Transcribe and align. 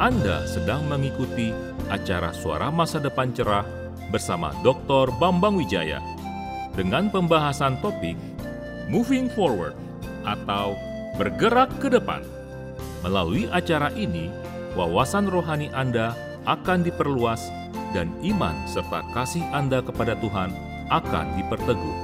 Anda 0.00 0.48
sedang 0.48 0.88
mengikuti 0.88 1.52
acara 1.92 2.32
Suara 2.32 2.72
Masa 2.72 2.96
Depan 2.96 3.36
Cerah 3.36 3.68
bersama 4.08 4.48
Dr. 4.64 5.12
Bambang 5.20 5.60
Wijaya 5.60 6.00
dengan 6.72 7.12
pembahasan 7.12 7.76
topik 7.84 8.16
Moving 8.88 9.28
Forward 9.36 9.76
atau 10.24 10.72
Bergerak 11.20 11.68
ke 11.84 11.92
Depan. 11.92 12.24
Melalui 13.04 13.44
acara 13.52 13.92
ini, 13.92 14.32
wawasan 14.72 15.28
rohani 15.28 15.68
Anda 15.76 16.16
akan 16.48 16.80
diperluas 16.80 17.52
dan 17.92 18.08
iman 18.24 18.56
serta 18.72 19.04
kasih 19.12 19.44
Anda 19.52 19.84
kepada 19.84 20.16
Tuhan 20.24 20.48
akan 20.88 21.26
diperteguh. 21.36 21.96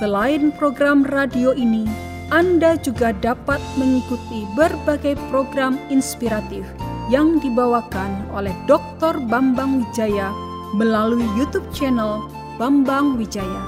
Selain 0.00 0.48
program 0.48 1.04
radio 1.04 1.52
ini, 1.52 1.84
Anda 2.32 2.80
juga 2.80 3.12
dapat 3.12 3.60
mengikuti 3.76 4.48
berbagai 4.56 5.20
program 5.28 5.76
inspiratif 5.92 6.64
yang 7.06 7.38
dibawakan 7.38 8.34
oleh 8.34 8.50
Dr. 8.66 9.22
Bambang 9.30 9.78
Wijaya 9.78 10.34
melalui 10.74 11.22
YouTube 11.38 11.66
channel 11.70 12.26
Bambang 12.58 13.14
Wijaya. 13.14 13.62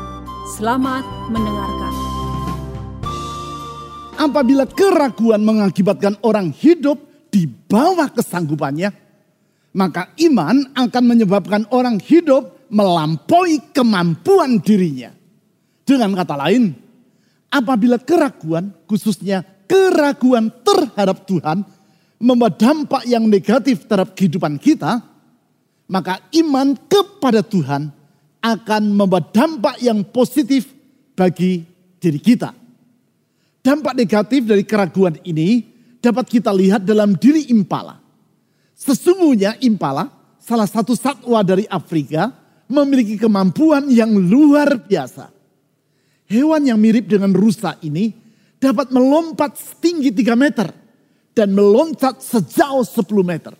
Selamat 0.58 1.06
mendengarkan. 1.30 1.94
Apabila 4.18 4.66
keraguan 4.66 5.46
mengakibatkan 5.46 6.18
orang 6.26 6.50
hidup 6.50 6.98
di 7.30 7.46
bawah 7.46 8.10
kesanggupannya, 8.10 8.90
maka 9.78 10.10
iman 10.18 10.74
akan 10.74 11.04
menyebabkan 11.06 11.62
orang 11.70 12.02
hidup 12.02 12.66
melampaui 12.74 13.70
kemampuan 13.70 14.58
dirinya. 14.58 15.14
Dengan 15.86 16.18
kata 16.18 16.34
lain, 16.34 16.74
apabila 17.54 18.02
keraguan, 18.02 18.74
khususnya 18.90 19.46
keraguan 19.70 20.50
terhadap 20.66 21.22
Tuhan, 21.22 21.77
membawa 22.18 22.50
dampak 22.50 23.06
yang 23.06 23.24
negatif 23.30 23.86
terhadap 23.86 24.14
kehidupan 24.18 24.58
kita, 24.58 25.02
maka 25.88 26.20
iman 26.34 26.74
kepada 26.90 27.40
Tuhan 27.46 27.90
akan 28.42 28.82
membawa 28.94 29.22
dampak 29.22 29.78
yang 29.82 30.02
positif 30.06 30.70
bagi 31.14 31.62
diri 31.98 32.20
kita. 32.22 32.54
Dampak 33.62 33.94
negatif 33.98 34.46
dari 34.46 34.62
keraguan 34.62 35.18
ini 35.26 35.66
dapat 35.98 36.30
kita 36.30 36.54
lihat 36.54 36.86
dalam 36.86 37.18
diri 37.18 37.50
impala. 37.50 37.98
Sesungguhnya 38.78 39.58
impala, 39.58 40.06
salah 40.38 40.70
satu 40.70 40.94
satwa 40.94 41.42
dari 41.42 41.66
Afrika, 41.66 42.30
memiliki 42.70 43.18
kemampuan 43.18 43.90
yang 43.90 44.14
luar 44.14 44.78
biasa. 44.78 45.34
Hewan 46.30 46.68
yang 46.68 46.78
mirip 46.78 47.08
dengan 47.08 47.34
rusa 47.34 47.74
ini 47.82 48.14
dapat 48.60 48.92
melompat 48.94 49.56
setinggi 49.58 50.12
3 50.12 50.36
meter 50.38 50.68
dan 51.38 51.54
meloncat 51.54 52.18
sejauh 52.18 52.82
10 52.82 53.06
meter. 53.22 53.54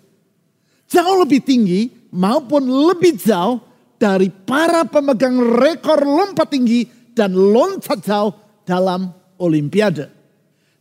Jauh 0.90 1.22
lebih 1.22 1.46
tinggi 1.46 1.86
maupun 2.10 2.66
lebih 2.90 3.14
jauh 3.14 3.62
dari 3.94 4.34
para 4.34 4.82
pemegang 4.82 5.38
rekor 5.38 6.02
lompat 6.02 6.50
tinggi 6.50 6.90
dan 7.14 7.38
loncat 7.38 8.02
jauh 8.02 8.34
dalam 8.66 9.14
olimpiade. 9.38 10.10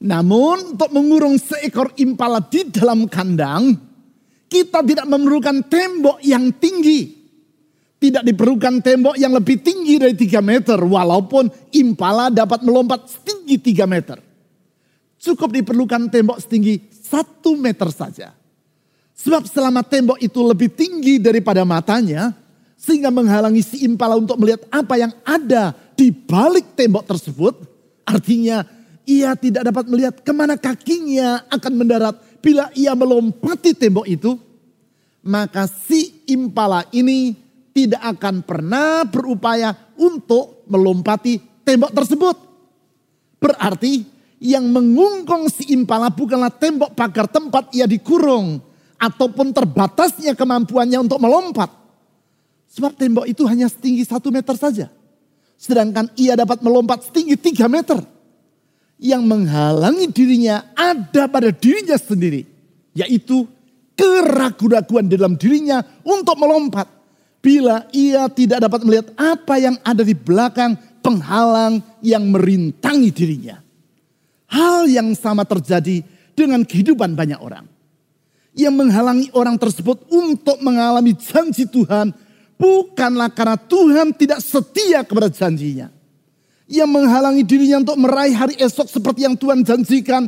Namun 0.02 0.74
untuk 0.74 0.90
mengurung 0.90 1.38
seekor 1.38 1.94
impala 2.02 2.42
di 2.42 2.66
dalam 2.70 3.06
kandang, 3.06 3.78
kita 4.50 4.82
tidak 4.82 5.06
memerlukan 5.06 5.70
tembok 5.70 6.18
yang 6.26 6.50
tinggi. 6.58 7.14
Tidak 7.98 8.22
diperlukan 8.22 8.86
tembok 8.86 9.18
yang 9.18 9.34
lebih 9.34 9.62
tinggi 9.62 9.98
dari 9.98 10.14
3 10.14 10.38
meter 10.42 10.78
walaupun 10.78 11.50
impala 11.74 12.30
dapat 12.30 12.62
melompat 12.62 13.10
setinggi 13.10 13.74
3 13.74 13.90
meter. 13.90 14.27
Cukup 15.18 15.50
diperlukan 15.50 16.14
tembok 16.14 16.38
setinggi 16.38 16.94
satu 16.94 17.58
meter 17.58 17.90
saja. 17.90 18.38
Sebab 19.18 19.50
selama 19.50 19.82
tembok 19.82 20.22
itu 20.22 20.38
lebih 20.46 20.70
tinggi 20.70 21.18
daripada 21.18 21.66
matanya, 21.66 22.38
sehingga 22.78 23.10
menghalangi 23.10 23.66
si 23.66 23.82
impala 23.82 24.14
untuk 24.14 24.38
melihat 24.38 24.62
apa 24.70 24.94
yang 25.02 25.10
ada 25.26 25.74
di 25.98 26.14
balik 26.14 26.78
tembok 26.78 27.10
tersebut, 27.10 27.58
artinya 28.06 28.62
ia 29.10 29.34
tidak 29.34 29.66
dapat 29.66 29.90
melihat 29.90 30.22
ke 30.22 30.32
mana 30.36 30.54
kakinya 30.54 31.42
akan 31.50 31.74
mendarat 31.74 32.16
bila 32.38 32.70
ia 32.78 32.94
melompati 32.94 33.74
tembok 33.74 34.06
itu, 34.06 34.38
maka 35.26 35.66
si 35.66 36.22
impala 36.30 36.86
ini 36.94 37.34
tidak 37.74 38.18
akan 38.18 38.46
pernah 38.46 39.02
berupaya 39.06 39.74
untuk 39.98 40.62
melompati 40.70 41.42
tembok 41.66 41.90
tersebut. 41.94 42.36
Berarti 43.42 44.17
yang 44.38 44.70
mengungkong 44.70 45.50
si 45.50 45.74
impala 45.74 46.14
bukanlah 46.14 46.54
tembok 46.54 46.94
pagar 46.94 47.26
tempat 47.26 47.74
ia 47.74 47.90
dikurung 47.90 48.62
ataupun 48.98 49.54
terbatasnya 49.54 50.38
kemampuannya 50.38 51.02
untuk 51.02 51.18
melompat. 51.22 51.70
Sebab 52.70 52.94
tembok 52.94 53.26
itu 53.26 53.42
hanya 53.50 53.66
setinggi 53.66 54.06
satu 54.06 54.30
meter 54.30 54.54
saja. 54.54 54.94
Sedangkan 55.58 56.14
ia 56.14 56.38
dapat 56.38 56.62
melompat 56.62 57.10
setinggi 57.10 57.34
tiga 57.38 57.66
meter. 57.66 57.98
Yang 58.98 59.24
menghalangi 59.26 60.10
dirinya 60.10 60.74
ada 60.78 61.26
pada 61.30 61.50
dirinya 61.50 61.98
sendiri. 61.98 62.46
Yaitu 62.94 63.46
keraguan-raguan 63.98 65.10
dalam 65.10 65.34
dirinya 65.38 65.82
untuk 66.06 66.38
melompat. 66.38 66.86
Bila 67.42 67.90
ia 67.94 68.30
tidak 68.30 68.70
dapat 68.70 68.82
melihat 68.86 69.08
apa 69.18 69.58
yang 69.58 69.78
ada 69.82 70.06
di 70.06 70.14
belakang 70.14 70.78
penghalang 71.02 71.82
yang 72.06 72.30
merintangi 72.30 73.10
dirinya. 73.10 73.67
Hal 74.48 74.88
yang 74.88 75.12
sama 75.14 75.44
terjadi 75.44 76.04
dengan 76.32 76.64
kehidupan 76.64 77.14
banyak 77.18 77.40
orang. 77.40 77.68
Yang 78.58 78.74
menghalangi 78.74 79.28
orang 79.38 79.60
tersebut 79.60 80.08
untuk 80.10 80.58
mengalami 80.66 81.14
janji 81.14 81.70
Tuhan 81.70 82.10
bukanlah 82.58 83.30
karena 83.30 83.58
Tuhan 83.60 84.16
tidak 84.18 84.42
setia 84.42 85.06
kepada 85.06 85.30
janjinya. 85.30 85.94
Yang 86.68 86.90
menghalangi 86.90 87.44
dirinya 87.48 87.80
untuk 87.86 87.98
meraih 88.02 88.36
hari 88.36 88.56
esok 88.60 88.92
seperti 88.92 89.24
yang 89.24 89.40
Tuhan 89.40 89.64
janjikan 89.64 90.28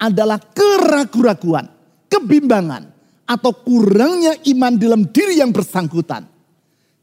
adalah 0.00 0.40
keraguan-raguan, 0.40 1.70
kebimbangan, 2.10 2.90
atau 3.26 3.52
kurangnya 3.54 4.38
iman 4.50 4.72
dalam 4.78 5.02
diri 5.10 5.38
yang 5.42 5.50
bersangkutan. 5.50 6.26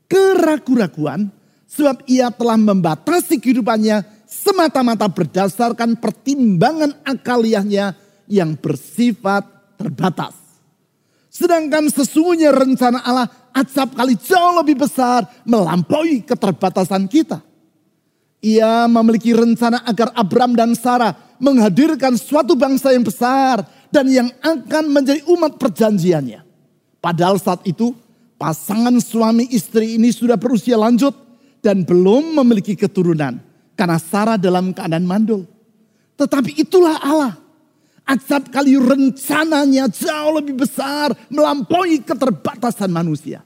Keraguan-raguan 0.08 1.32
sebab 1.68 2.06
ia 2.06 2.30
telah 2.30 2.60
membatasi 2.60 3.42
kehidupannya 3.42 4.13
semata-mata 4.34 5.06
berdasarkan 5.06 6.02
pertimbangan 6.02 6.98
akaliahnya 7.06 7.94
yang 8.26 8.58
bersifat 8.58 9.46
terbatas. 9.78 10.34
Sedangkan 11.30 11.90
sesungguhnya 11.90 12.54
rencana 12.54 13.02
Allah 13.06 13.30
acap 13.54 13.94
kali 13.94 14.18
jauh 14.18 14.54
lebih 14.58 14.86
besar 14.86 15.26
melampaui 15.46 16.26
keterbatasan 16.26 17.06
kita. 17.06 17.42
Ia 18.44 18.90
memiliki 18.92 19.32
rencana 19.32 19.86
agar 19.88 20.12
Abram 20.18 20.52
dan 20.52 20.76
Sarah 20.76 21.16
menghadirkan 21.40 22.20
suatu 22.20 22.60
bangsa 22.60 22.92
yang 22.92 23.08
besar 23.08 23.64
dan 23.88 24.10
yang 24.12 24.30
akan 24.44 24.92
menjadi 24.92 25.24
umat 25.32 25.56
perjanjiannya. 25.56 26.44
Padahal 27.00 27.40
saat 27.40 27.64
itu 27.64 27.96
pasangan 28.36 28.94
suami 29.00 29.48
istri 29.48 29.96
ini 29.96 30.12
sudah 30.12 30.36
berusia 30.36 30.76
lanjut 30.76 31.16
dan 31.64 31.88
belum 31.88 32.36
memiliki 32.44 32.76
keturunan 32.76 33.53
karena 33.84 34.00
Sarah 34.00 34.40
dalam 34.40 34.72
keadaan 34.72 35.04
mandul. 35.04 35.44
Tetapi 36.16 36.56
itulah 36.56 37.04
Allah. 37.04 37.36
Acap 38.08 38.48
kali 38.48 38.80
rencananya 38.80 39.92
jauh 39.92 40.40
lebih 40.40 40.56
besar 40.56 41.12
melampaui 41.28 42.00
keterbatasan 42.00 42.88
manusia. 42.88 43.44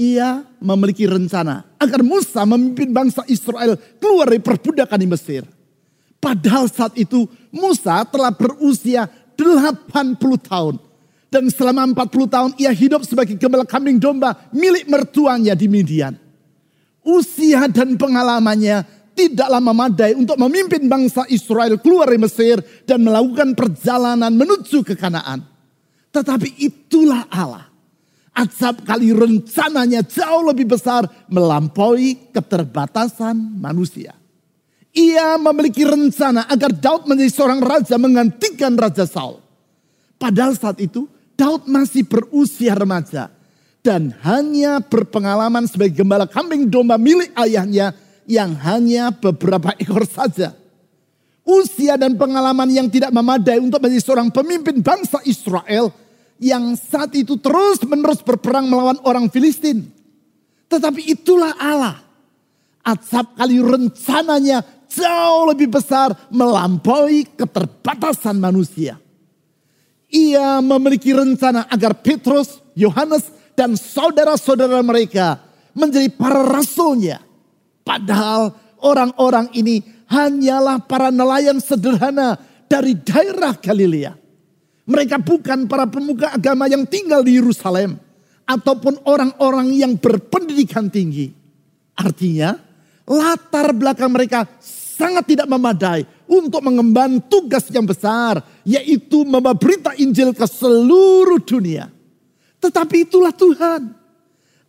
Ia 0.00 0.40
memiliki 0.56 1.04
rencana 1.04 1.68
agar 1.76 2.00
Musa 2.00 2.48
memimpin 2.48 2.88
bangsa 2.96 3.28
Israel 3.28 3.76
keluar 4.00 4.32
dari 4.32 4.40
perbudakan 4.40 5.04
di 5.04 5.08
Mesir. 5.08 5.44
Padahal 6.16 6.72
saat 6.72 6.96
itu 6.96 7.28
Musa 7.52 8.08
telah 8.08 8.32
berusia 8.32 9.04
80 9.36 10.16
tahun. 10.48 10.80
Dan 11.28 11.52
selama 11.52 11.84
40 11.92 12.32
tahun 12.32 12.50
ia 12.56 12.72
hidup 12.72 13.04
sebagai 13.04 13.36
gembala 13.36 13.68
kambing 13.68 14.00
domba 14.00 14.32
milik 14.48 14.88
mertuanya 14.88 15.52
di 15.52 15.68
Midian. 15.68 16.16
Usia 17.04 17.68
dan 17.68 18.00
pengalamannya 18.00 18.95
tidaklah 19.16 19.58
memadai 19.64 20.12
untuk 20.12 20.36
memimpin 20.36 20.84
bangsa 20.84 21.24
Israel 21.32 21.80
keluar 21.80 22.12
dari 22.12 22.20
Mesir 22.20 22.60
dan 22.84 23.00
melakukan 23.00 23.56
perjalanan 23.56 24.30
menuju 24.36 24.84
ke 24.84 24.92
Kanaan. 24.92 25.40
Tetapi 26.12 26.60
itulah 26.60 27.24
Allah. 27.32 27.72
Acap 28.36 28.84
kali 28.84 29.16
rencananya 29.16 30.04
jauh 30.04 30.44
lebih 30.44 30.68
besar 30.68 31.08
melampaui 31.32 32.28
keterbatasan 32.36 33.32
manusia. 33.56 34.12
Ia 34.92 35.40
memiliki 35.40 35.88
rencana 35.88 36.44
agar 36.48 36.72
Daud 36.72 37.08
menjadi 37.08 37.32
seorang 37.32 37.60
raja 37.64 37.96
menggantikan 37.96 38.76
Raja 38.76 39.08
Saul. 39.08 39.40
Padahal 40.20 40.56
saat 40.56 40.80
itu 40.80 41.08
Daud 41.36 41.64
masih 41.68 42.04
berusia 42.04 42.76
remaja. 42.76 43.32
Dan 43.80 44.12
hanya 44.24 44.82
berpengalaman 44.82 45.68
sebagai 45.68 46.02
gembala 46.02 46.26
kambing 46.26 46.66
domba 46.66 46.98
milik 46.98 47.30
ayahnya 47.38 47.94
yang 48.26 48.54
hanya 48.62 49.14
beberapa 49.14 49.72
ekor 49.78 50.04
saja. 50.04 50.52
Usia 51.46 51.94
dan 51.94 52.18
pengalaman 52.18 52.66
yang 52.66 52.90
tidak 52.90 53.14
memadai 53.14 53.62
untuk 53.62 53.78
menjadi 53.78 54.02
seorang 54.02 54.34
pemimpin 54.34 54.82
bangsa 54.82 55.22
Israel 55.22 55.94
yang 56.42 56.74
saat 56.74 57.14
itu 57.14 57.38
terus 57.38 57.80
menerus 57.86 58.20
berperang 58.20 58.66
melawan 58.66 58.98
orang 59.06 59.30
Filistin. 59.30 59.86
Tetapi 60.66 61.06
itulah 61.06 61.54
Allah. 61.56 62.02
Acap 62.86 63.34
kali 63.34 63.58
rencananya 63.58 64.62
jauh 64.86 65.50
lebih 65.50 65.74
besar 65.74 66.14
melampaui 66.30 67.26
keterbatasan 67.34 68.38
manusia. 68.38 68.98
Ia 70.06 70.62
memiliki 70.62 71.10
rencana 71.10 71.66
agar 71.66 71.98
Petrus, 71.98 72.62
Yohanes, 72.78 73.26
dan 73.58 73.74
saudara-saudara 73.74 74.78
mereka 74.86 75.42
menjadi 75.74 76.06
para 76.14 76.46
rasulnya. 76.46 77.25
Padahal 77.86 78.50
orang-orang 78.82 79.46
ini 79.54 79.78
hanyalah 80.10 80.82
para 80.82 81.14
nelayan 81.14 81.62
sederhana 81.62 82.34
dari 82.66 82.98
daerah 82.98 83.54
Galilea. 83.54 84.18
Mereka 84.86 85.22
bukan 85.22 85.70
para 85.70 85.86
pemuka 85.86 86.34
agama 86.34 86.66
yang 86.66 86.82
tinggal 86.82 87.22
di 87.22 87.38
Yerusalem 87.38 87.94
ataupun 88.42 89.02
orang-orang 89.06 89.70
yang 89.70 89.94
berpendidikan 89.94 90.90
tinggi. 90.90 91.30
Artinya, 91.94 92.58
latar 93.06 93.70
belakang 93.70 94.10
mereka 94.10 94.46
sangat 94.62 95.26
tidak 95.26 95.46
memadai 95.50 96.06
untuk 96.26 96.62
mengemban 96.62 97.22
tugas 97.26 97.66
yang 97.70 97.86
besar, 97.86 98.42
yaitu 98.62 99.22
membawa 99.22 99.54
berita 99.54 99.94
Injil 99.98 100.34
ke 100.34 100.46
seluruh 100.46 101.38
dunia. 101.42 101.90
Tetapi 102.62 103.06
itulah 103.06 103.34
Tuhan. 103.34 104.05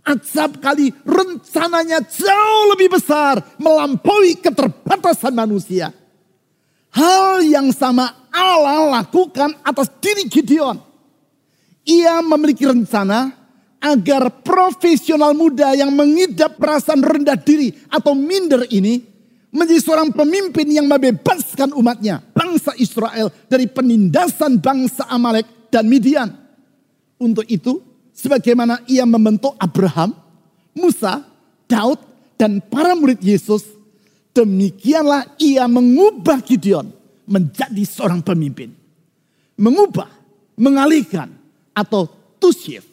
Acap 0.08 0.64
kali 0.64 0.96
rencananya 1.04 2.00
jauh 2.00 2.64
lebih 2.72 2.96
besar 2.96 3.44
melampaui 3.60 4.40
keterbatasan 4.40 5.36
manusia. 5.36 5.92
Hal 6.96 7.44
yang 7.44 7.76
sama 7.76 8.32
Allah 8.32 9.04
lakukan 9.04 9.52
atas 9.68 9.92
diri 10.00 10.32
Gideon. 10.32 10.80
Ia 11.84 12.24
memiliki 12.24 12.64
rencana 12.64 13.36
agar 13.84 14.44
profesional 14.44 15.36
muda 15.36 15.76
yang 15.76 15.92
mengidap 15.92 16.56
perasaan 16.56 17.04
rendah 17.04 17.38
diri 17.38 17.76
atau 17.92 18.16
minder 18.16 18.64
ini 18.72 19.04
menjadi 19.52 19.80
seorang 19.80 20.12
pemimpin 20.12 20.68
yang 20.68 20.88
membebaskan 20.88 21.72
umatnya, 21.76 22.20
bangsa 22.36 22.76
Israel 22.80 23.32
dari 23.48 23.68
penindasan 23.68 24.60
bangsa 24.60 25.08
Amalek 25.08 25.72
dan 25.72 25.88
Midian. 25.88 26.30
Untuk 27.18 27.48
itu, 27.48 27.82
sebagaimana 28.18 28.82
ia 28.90 29.06
membentuk 29.06 29.54
Abraham, 29.62 30.18
Musa, 30.74 31.22
Daud, 31.70 32.02
dan 32.34 32.58
para 32.66 32.98
murid 32.98 33.22
Yesus, 33.22 33.62
demikianlah 34.34 35.38
ia 35.38 35.70
mengubah 35.70 36.42
Gideon 36.42 36.90
menjadi 37.30 37.84
seorang 37.86 38.26
pemimpin. 38.26 38.74
Mengubah, 39.58 40.10
mengalihkan, 40.58 41.34
atau 41.78 42.10
to 42.42 42.50
shift. 42.50 42.90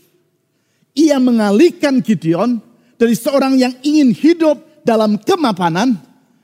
Ia 0.93 1.17
mengalihkan 1.17 2.05
Gideon 2.05 2.61
dari 3.01 3.17
seorang 3.17 3.57
yang 3.57 3.73
ingin 3.81 4.13
hidup 4.13 4.85
dalam 4.85 5.17
kemapanan 5.17 5.97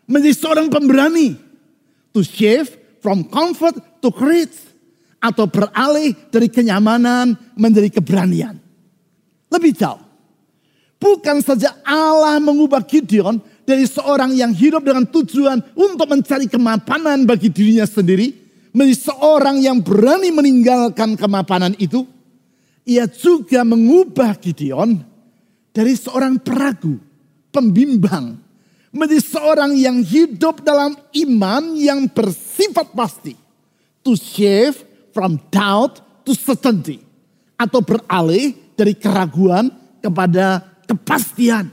menjadi 0.09 0.35
seorang 0.37 0.69
pemberani. 0.73 1.37
To 2.17 2.25
shift 2.25 2.75
from 3.05 3.29
comfort 3.29 3.77
to 4.01 4.09
courage. 4.11 4.57
Atau 5.21 5.45
beralih 5.47 6.17
dari 6.33 6.49
kenyamanan 6.49 7.37
menjadi 7.53 8.01
keberanian. 8.01 8.57
Lebih 9.51 9.75
jauh. 9.75 10.11
Bukan 11.01 11.41
saja 11.41 11.75
Allah 11.83 12.37
mengubah 12.39 12.85
Gideon 12.85 13.41
dari 13.65 13.89
seorang 13.89 14.37
yang 14.37 14.53
hidup 14.53 14.85
dengan 14.85 15.09
tujuan 15.09 15.59
untuk 15.73 16.07
mencari 16.07 16.45
kemapanan 16.45 17.25
bagi 17.25 17.49
dirinya 17.49 17.89
sendiri. 17.89 18.37
Menjadi 18.71 19.11
seorang 19.11 19.59
yang 19.59 19.83
berani 19.83 20.31
meninggalkan 20.31 21.19
kemapanan 21.19 21.75
itu. 21.81 22.07
Ia 22.85 23.09
juga 23.11 23.67
mengubah 23.67 24.39
Gideon 24.39 25.03
dari 25.75 25.97
seorang 25.97 26.39
peragu, 26.39 27.01
pembimbang. 27.51 28.39
Menjadi 28.93 29.23
seorang 29.23 29.73
yang 29.79 30.03
hidup 30.05 30.61
dalam 30.61 30.95
iman 31.27 31.79
yang 31.81 32.07
bersifat 32.13 32.93
pasti. 32.93 33.35
To 34.05 34.15
shift 34.15 34.85
from 35.17 35.41
doubt 35.49 36.03
to 36.29 36.37
certainty. 36.37 37.01
Atau 37.57 37.81
beralih 37.81 38.53
dari 38.81 38.97
keraguan 38.97 39.69
kepada 40.01 40.65
kepastian. 40.89 41.69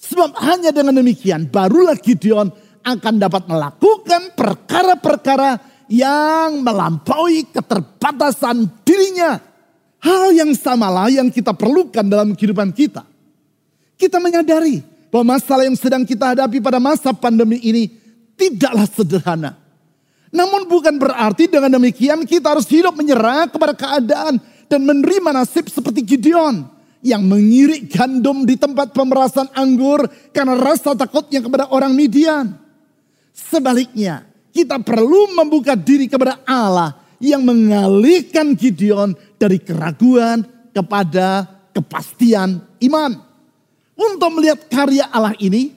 Sebab 0.00 0.32
hanya 0.40 0.72
dengan 0.72 0.96
demikian 0.96 1.52
barulah 1.52 2.00
Gideon 2.00 2.48
akan 2.80 3.14
dapat 3.20 3.44
melakukan 3.44 4.32
perkara-perkara 4.32 5.60
yang 5.92 6.64
melampaui 6.64 7.48
keterbatasan 7.52 8.64
dirinya. 8.84 9.36
Hal 10.04 10.36
yang 10.36 10.52
samalah 10.52 11.08
yang 11.08 11.32
kita 11.32 11.56
perlukan 11.56 12.04
dalam 12.04 12.36
kehidupan 12.36 12.76
kita. 12.76 13.08
Kita 13.96 14.20
menyadari 14.20 14.84
bahwa 15.08 15.36
masalah 15.36 15.64
yang 15.64 15.76
sedang 15.80 16.04
kita 16.04 16.36
hadapi 16.36 16.60
pada 16.60 16.76
masa 16.76 17.16
pandemi 17.16 17.56
ini 17.64 17.88
tidaklah 18.36 18.84
sederhana. 18.84 19.56
Namun 20.28 20.68
bukan 20.68 20.98
berarti 21.00 21.48
dengan 21.48 21.78
demikian 21.78 22.26
kita 22.28 22.52
harus 22.52 22.68
hidup 22.68 22.92
menyerah 22.98 23.48
kepada 23.48 23.72
keadaan 23.72 24.42
dan 24.74 24.82
menerima 24.82 25.30
nasib 25.30 25.70
seperti 25.70 26.02
Gideon 26.02 26.66
yang 26.98 27.22
mengirik 27.22 27.94
gandum 27.94 28.42
di 28.42 28.58
tempat 28.58 28.90
pemerasan 28.90 29.46
anggur 29.54 30.02
karena 30.34 30.58
rasa 30.58 30.98
takutnya 30.98 31.38
kepada 31.38 31.70
orang 31.70 31.94
Midian. 31.94 32.58
Sebaliknya, 33.30 34.26
kita 34.50 34.82
perlu 34.82 35.30
membuka 35.38 35.78
diri 35.78 36.10
kepada 36.10 36.42
Allah 36.42 36.98
yang 37.22 37.46
mengalihkan 37.46 38.58
Gideon 38.58 39.14
dari 39.38 39.62
keraguan 39.62 40.42
kepada 40.74 41.46
kepastian 41.70 42.58
iman. 42.90 43.14
Untuk 43.94 44.30
melihat 44.34 44.66
karya 44.66 45.06
Allah 45.06 45.38
ini, 45.38 45.70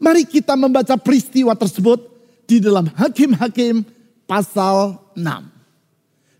mari 0.00 0.24
kita 0.24 0.56
membaca 0.56 0.96
peristiwa 0.96 1.52
tersebut 1.52 2.00
di 2.48 2.64
dalam 2.64 2.88
Hakim-Hakim 2.96 3.84
pasal 4.24 4.96
6. 5.12 5.20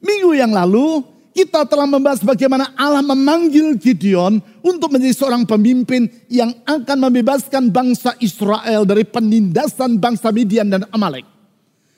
Minggu 0.00 0.32
yang 0.32 0.56
lalu 0.56 1.12
kita 1.32 1.64
telah 1.64 1.88
membahas 1.88 2.20
bagaimana 2.20 2.70
Allah 2.76 3.00
memanggil 3.00 3.74
Gideon 3.80 4.38
untuk 4.60 4.92
menjadi 4.92 5.16
seorang 5.16 5.48
pemimpin 5.48 6.06
yang 6.28 6.52
akan 6.68 7.08
membebaskan 7.08 7.72
bangsa 7.72 8.12
Israel 8.20 8.84
dari 8.84 9.02
penindasan 9.02 9.96
bangsa 9.96 10.28
Midian 10.28 10.68
dan 10.68 10.84
Amalek. 10.92 11.24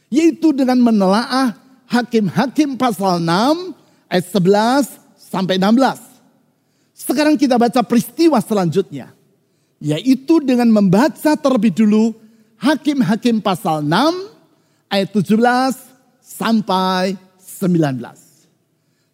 Yaitu 0.09 0.55
dengan 0.55 0.79
menelaah 0.79 1.59
Hakim-Hakim 1.91 2.79
pasal 2.79 3.19
6 3.19 3.75
ayat 4.07 4.27
11 4.31 4.87
sampai 5.19 5.59
16. 5.59 6.95
Sekarang 6.95 7.35
kita 7.35 7.59
baca 7.59 7.83
peristiwa 7.83 8.39
selanjutnya. 8.39 9.11
Yaitu 9.83 10.39
dengan 10.41 10.71
membaca 10.71 11.35
terlebih 11.35 11.75
dulu 11.75 12.15
Hakim-Hakim 12.63 13.43
pasal 13.43 13.83
6 13.83 13.91
ayat 14.89 15.11
17 15.11 15.75
sampai 16.23 17.19
19. 17.43 18.24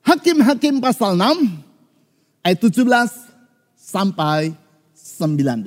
Hakim-Hakim 0.04 0.80
pasal 0.80 1.16
6 1.16 2.44
ayat 2.44 2.58
17 2.58 2.86
sampai 3.76 4.56
19. 4.96 5.66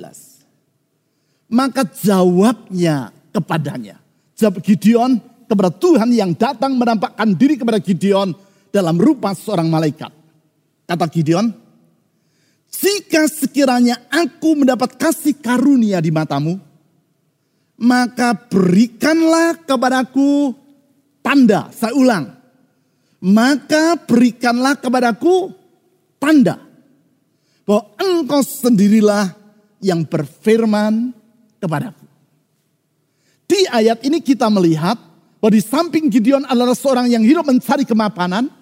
Maka 1.50 1.86
jawabnya 1.86 3.14
kepadanya. 3.30 4.02
Jawab 4.34 4.58
Gideon 4.64 5.22
kepada 5.46 5.70
Tuhan 5.70 6.10
yang 6.10 6.34
datang 6.34 6.74
menampakkan 6.74 7.30
diri 7.36 7.54
kepada 7.54 7.78
Gideon 7.78 8.34
dalam 8.74 8.98
rupa 8.98 9.30
seorang 9.38 9.70
malaikat. 9.70 10.10
Kata 10.84 11.06
Gideon, 11.06 11.54
jika 12.74 13.30
sekiranya 13.30 14.02
aku 14.10 14.58
mendapat 14.58 14.98
kasih 14.98 15.38
karunia 15.38 16.02
di 16.02 16.10
matamu, 16.10 16.58
maka 17.78 18.34
berikanlah 18.34 19.62
kepadaku 19.62 20.58
tanda. 21.22 21.70
Saya 21.70 21.94
ulang, 21.94 22.33
maka 23.24 23.96
berikanlah 24.04 24.76
kepadaku 24.76 25.48
tanda 26.20 26.60
bahwa 27.64 27.88
engkau 27.96 28.44
sendirilah 28.44 29.32
yang 29.80 30.04
berfirman 30.04 31.16
kepadaku. 31.56 32.04
Di 33.48 33.64
ayat 33.72 34.04
ini 34.04 34.20
kita 34.20 34.52
melihat 34.52 35.00
bahwa 35.40 35.52
di 35.56 35.64
samping 35.64 36.12
Gideon 36.12 36.44
adalah 36.44 36.76
seorang 36.76 37.08
yang 37.08 37.24
hidup 37.24 37.48
mencari 37.48 37.88
kemapanan, 37.88 38.52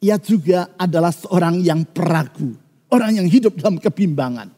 ia 0.00 0.16
juga 0.16 0.72
adalah 0.80 1.12
seorang 1.12 1.60
yang 1.60 1.84
peragu, 1.84 2.56
orang 2.88 3.20
yang 3.20 3.28
hidup 3.28 3.60
dalam 3.60 3.76
kebimbangan. 3.76 4.48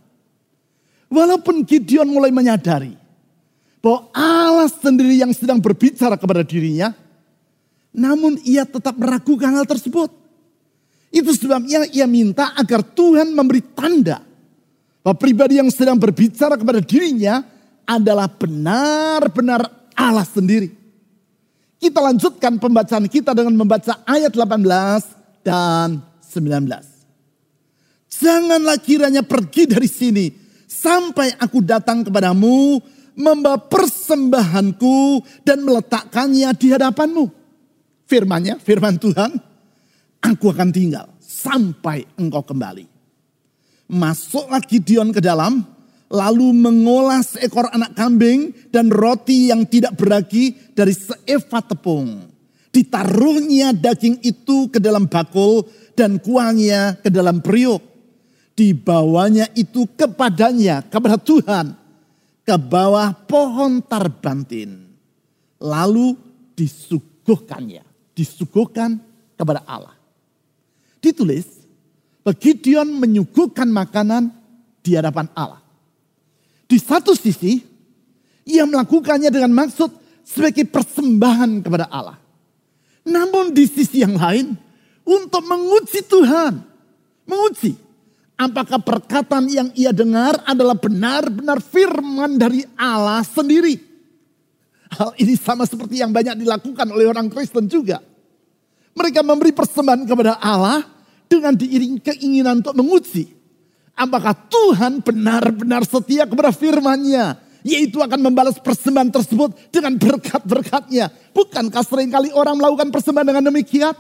Walaupun 1.11 1.67
Gideon 1.67 2.07
mulai 2.07 2.31
menyadari 2.31 2.95
bahwa 3.83 4.11
Allah 4.15 4.71
sendiri 4.71 5.19
yang 5.19 5.35
sedang 5.35 5.59
berbicara 5.59 6.15
kepada 6.15 6.47
dirinya, 6.47 6.95
namun 7.93 8.37
ia 8.45 8.69
tetap 8.69 8.97
meragukan 8.97 9.53
hal 9.53 9.65
tersebut. 9.65 10.13
Itu 11.09 11.33
sebabnya 11.33 11.89
ia 11.89 12.05
minta 12.05 12.53
agar 12.53 12.85
Tuhan 12.85 13.33
memberi 13.33 13.65
tanda 13.73 14.21
bahwa 15.01 15.17
pribadi 15.17 15.57
yang 15.57 15.73
sedang 15.73 15.97
berbicara 15.97 16.61
kepada 16.61 16.85
dirinya 16.85 17.41
adalah 17.89 18.29
benar-benar 18.29 19.65
Allah 19.97 20.29
sendiri. 20.29 20.69
Kita 21.79 22.03
lanjutkan 22.03 22.61
pembacaan 22.61 23.07
kita 23.09 23.33
dengan 23.33 23.55
membaca 23.55 24.05
ayat 24.05 24.35
18 24.35 25.47
dan 25.47 26.03
19. 26.21 26.77
Janganlah 28.19 28.77
kiranya 28.83 29.23
pergi 29.23 29.65
dari 29.71 29.87
sini 29.89 30.27
sampai 30.67 31.39
aku 31.39 31.63
datang 31.63 32.03
kepadamu 32.03 32.83
membawa 33.15 33.63
persembahanku 33.63 35.23
dan 35.47 35.63
meletakkannya 35.63 36.51
di 36.59 36.67
hadapanmu. 36.75 37.38
Firmannya, 38.09 38.57
firman 38.57 38.97
Tuhan, 38.97 39.37
aku 40.25 40.49
akan 40.49 40.73
tinggal 40.73 41.13
sampai 41.21 42.09
engkau 42.17 42.41
kembali. 42.41 42.89
Masuklah 43.93 44.65
Gideon 44.65 45.13
ke 45.13 45.21
dalam, 45.21 45.61
lalu 46.09 46.57
mengolah 46.57 47.21
seekor 47.21 47.69
anak 47.69 47.93
kambing 47.93 48.53
dan 48.73 48.89
roti 48.89 49.53
yang 49.53 49.69
tidak 49.69 49.97
beragi 50.01 50.57
dari 50.73 50.97
seeva 50.97 51.61
tepung. 51.61 52.33
Ditaruhnya 52.73 53.73
daging 53.77 54.21
itu 54.25 54.69
ke 54.69 54.81
dalam 54.81 55.09
bakul 55.09 55.65
dan 55.97 56.21
kuahnya 56.21 57.01
ke 57.01 57.09
dalam 57.09 57.41
periuk. 57.41 57.81
Dibawanya 58.53 59.49
itu 59.55 59.89
kepadanya, 59.95 60.85
kepada 60.85 61.17
Tuhan, 61.17 61.77
ke 62.45 62.57
bawah 62.59 63.15
pohon 63.25 63.81
tarbantin. 63.85 64.85
Lalu 65.63 66.19
disuguhkannya, 66.59 67.88
disuguhkan 68.19 68.99
kepada 69.39 69.63
Allah. 69.63 69.95
Ditulis, 70.99 71.47
Gideon 72.27 72.99
menyuguhkan 72.99 73.71
makanan 73.71 74.35
di 74.83 74.99
hadapan 74.99 75.31
Allah. 75.33 75.63
Di 76.69 76.77
satu 76.77 77.17
sisi, 77.17 77.65
ia 78.45 78.69
melakukannya 78.69 79.33
dengan 79.33 79.55
maksud 79.55 79.89
sebagai 80.27 80.69
persembahan 80.69 81.65
kepada 81.65 81.89
Allah. 81.89 82.21
Namun 83.09 83.57
di 83.57 83.65
sisi 83.65 84.05
yang 84.05 84.19
lain, 84.19 84.53
untuk 85.09 85.41
menguji 85.41 86.05
Tuhan. 86.05 86.61
Menguji. 87.25 87.73
Apakah 88.39 88.79
perkataan 88.79 89.49
yang 89.49 89.69
ia 89.73 89.91
dengar 89.91 90.45
adalah 90.45 90.77
benar-benar 90.77 91.59
firman 91.65 92.37
dari 92.37 92.63
Allah 92.77 93.25
sendiri. 93.25 93.81
Hal 94.89 95.17
ini 95.21 95.35
sama 95.37 95.65
seperti 95.65 96.01
yang 96.01 96.13
banyak 96.13 96.39
dilakukan 96.39 96.87
oleh 96.93 97.09
orang 97.09 97.29
Kristen 97.33 97.67
juga. 97.67 98.05
Mereka 98.99 99.23
memberi 99.23 99.55
persembahan 99.55 100.03
kepada 100.03 100.43
Allah 100.43 100.83
dengan 101.31 101.55
diiring 101.55 102.03
keinginan 102.03 102.59
untuk 102.59 102.75
menguji 102.75 103.39
Apakah 103.99 104.31
Tuhan 104.47 105.03
benar-benar 105.03 105.83
setia 105.83 106.23
kepada 106.23 106.55
firman-Nya? 106.55 107.35
Yaitu 107.67 107.99
akan 107.99 108.31
membalas 108.31 108.55
persembahan 108.63 109.11
tersebut 109.11 109.75
dengan 109.75 109.99
berkat-berkatnya. 109.99 111.11
Bukankah 111.35 111.83
sering 111.83 112.07
kali 112.07 112.31
orang 112.31 112.55
melakukan 112.63 112.95
persembahan 112.95 113.27
dengan 113.35 113.51
demikian? 113.51 113.91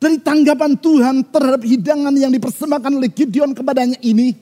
Dari 0.00 0.16
tanggapan 0.16 0.80
Tuhan 0.80 1.28
terhadap 1.28 1.60
hidangan 1.60 2.16
yang 2.16 2.32
dipersembahkan 2.32 2.92
oleh 2.96 3.12
Gideon 3.12 3.52
kepadanya 3.52 4.00
ini. 4.00 4.32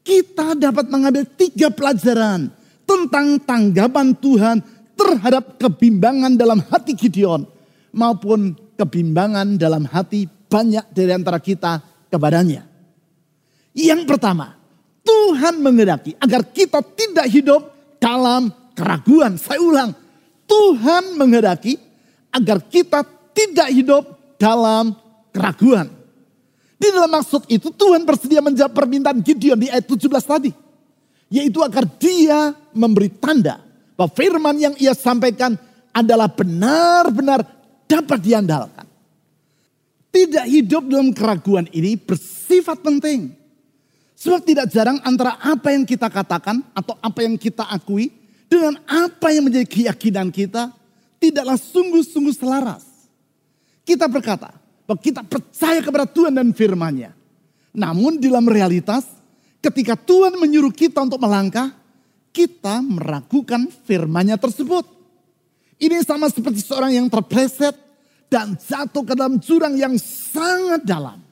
Kita 0.00 0.56
dapat 0.56 0.88
mengambil 0.88 1.28
tiga 1.36 1.68
pelajaran 1.68 2.48
tentang 2.88 3.44
tanggapan 3.44 4.16
Tuhan 4.16 4.56
terhadap 4.96 5.60
kebimbangan 5.60 6.32
dalam 6.40 6.64
hati 6.72 6.96
Gideon. 6.96 7.44
Maupun 7.94 8.58
kebimbangan 8.74 9.54
dalam 9.54 9.86
hati 9.86 10.26
banyak 10.26 10.90
dari 10.90 11.10
antara 11.14 11.38
kita 11.38 11.78
kepadanya. 12.10 12.66
Yang 13.74 14.06
pertama, 14.06 14.54
Tuhan 15.02 15.58
menghendaki 15.62 16.14
agar 16.18 16.46
kita 16.50 16.82
tidak 16.82 17.26
hidup 17.30 17.74
dalam 17.98 18.50
keraguan. 18.74 19.38
Saya 19.38 19.58
ulang, 19.62 19.90
Tuhan 20.46 21.18
menghendaki 21.18 21.78
agar 22.34 22.62
kita 22.66 23.02
tidak 23.34 23.68
hidup 23.70 24.02
dalam 24.38 24.94
keraguan. 25.34 25.90
Di 26.78 26.90
dalam 26.90 27.10
maksud 27.10 27.46
itu 27.50 27.70
Tuhan 27.74 28.02
bersedia 28.02 28.42
menjawab 28.42 28.74
permintaan 28.74 29.22
Gideon 29.22 29.58
di 29.58 29.70
ayat 29.70 29.86
17 29.86 30.10
tadi. 30.22 30.50
Yaitu 31.32 31.58
agar 31.64 31.88
dia 31.98 32.54
memberi 32.76 33.10
tanda 33.10 33.58
bahwa 33.98 34.10
firman 34.14 34.54
yang 34.58 34.74
ia 34.78 34.92
sampaikan 34.94 35.56
adalah 35.94 36.26
benar-benar 36.30 37.46
dapat 37.88 38.18
diandalkan. 38.20 38.86
Tidak 40.14 40.46
hidup 40.46 40.86
dalam 40.86 41.10
keraguan 41.10 41.66
ini 41.74 41.98
bersifat 41.98 42.78
penting. 42.80 43.34
Sebab 44.14 44.40
tidak 44.46 44.70
jarang 44.70 45.02
antara 45.02 45.36
apa 45.42 45.74
yang 45.74 45.82
kita 45.82 46.06
katakan 46.06 46.62
atau 46.70 46.94
apa 47.02 47.26
yang 47.26 47.34
kita 47.34 47.66
akui 47.66 48.14
dengan 48.46 48.78
apa 48.86 49.34
yang 49.34 49.50
menjadi 49.50 49.66
keyakinan 49.66 50.30
kita 50.30 50.70
tidaklah 51.18 51.58
sungguh-sungguh 51.58 52.30
selaras. 52.30 52.86
Kita 53.82 54.06
berkata 54.06 54.54
bahwa 54.86 55.00
kita 55.02 55.26
percaya 55.26 55.82
kepada 55.82 56.06
Tuhan 56.06 56.30
dan 56.30 56.54
firman-Nya. 56.54 57.10
Namun 57.74 58.22
dalam 58.22 58.46
realitas 58.46 59.02
ketika 59.58 59.98
Tuhan 59.98 60.38
menyuruh 60.38 60.70
kita 60.70 61.02
untuk 61.02 61.18
melangkah, 61.18 61.74
kita 62.30 62.78
meragukan 62.86 63.66
firman-Nya 63.82 64.38
tersebut. 64.38 64.93
Ini 65.78 66.00
sama 66.06 66.30
seperti 66.30 66.62
seorang 66.62 66.94
yang 66.94 67.06
terpleset 67.10 67.74
dan 68.30 68.54
jatuh 68.58 69.02
ke 69.02 69.14
dalam 69.14 69.38
jurang 69.42 69.74
yang 69.74 69.94
sangat 69.98 70.82
dalam. 70.86 71.22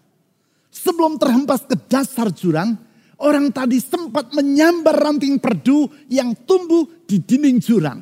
Sebelum 0.72 1.20
terhempas 1.20 1.66
ke 1.68 1.76
dasar 1.90 2.32
jurang, 2.32 2.74
orang 3.20 3.52
tadi 3.52 3.78
sempat 3.78 4.32
menyambar 4.32 4.98
ranting 4.98 5.36
perdu 5.38 5.86
yang 6.08 6.32
tumbuh 6.48 6.88
di 7.04 7.20
dinding 7.20 7.58
jurang. 7.60 8.00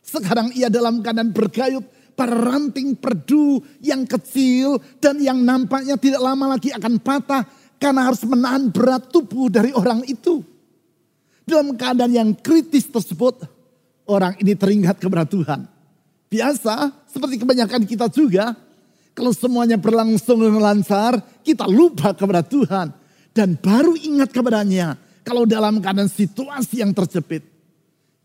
Sekarang 0.00 0.54
ia 0.54 0.70
dalam 0.70 1.02
keadaan 1.02 1.34
bergayut 1.34 1.84
pada 2.16 2.32
ranting 2.32 2.96
perdu 2.96 3.60
yang 3.84 4.08
kecil 4.08 4.80
dan 4.98 5.20
yang 5.20 5.42
nampaknya 5.44 6.00
tidak 6.00 6.24
lama 6.24 6.56
lagi 6.56 6.72
akan 6.72 6.96
patah 7.02 7.44
karena 7.76 8.08
harus 8.08 8.24
menahan 8.24 8.72
berat 8.72 9.12
tubuh 9.12 9.52
dari 9.52 9.70
orang 9.76 10.00
itu. 10.08 10.40
Dalam 11.46 11.76
keadaan 11.78 12.10
yang 12.10 12.30
kritis 12.34 12.88
tersebut, 12.90 13.44
orang 14.08 14.34
ini 14.40 14.56
teringat 14.56 14.98
kepada 14.98 15.28
Tuhan. 15.28 15.75
Biasa, 16.26 16.90
seperti 17.06 17.38
kebanyakan 17.38 17.86
kita 17.86 18.10
juga, 18.10 18.54
kalau 19.16 19.32
semuanya 19.32 19.80
berlangsung 19.80 20.42
dengan 20.42 20.60
lancar, 20.60 21.22
kita 21.40 21.64
lupa 21.64 22.12
kepada 22.12 22.44
Tuhan. 22.44 22.92
Dan 23.32 23.56
baru 23.56 23.96
ingat 23.96 24.32
kepadanya 24.32 24.96
kalau 25.24 25.48
dalam 25.48 25.80
keadaan 25.80 26.08
situasi 26.08 26.84
yang 26.84 26.92
terjepit. 26.92 27.44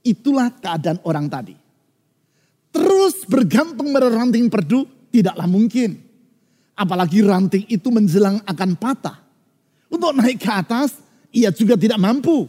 Itulah 0.01 0.49
keadaan 0.57 0.97
orang 1.05 1.29
tadi. 1.29 1.55
Terus 2.71 3.27
bergantung 3.27 3.91
pada 3.91 4.07
ranting 4.07 4.47
perdu 4.47 4.87
tidaklah 5.11 5.45
mungkin. 5.45 5.99
Apalagi 6.73 7.21
ranting 7.21 7.67
itu 7.67 7.87
menjelang 7.91 8.39
akan 8.47 8.79
patah. 8.79 9.19
Untuk 9.91 10.15
naik 10.15 10.39
ke 10.39 10.49
atas, 10.49 10.95
ia 11.35 11.51
juga 11.51 11.75
tidak 11.75 11.99
mampu. 11.99 12.47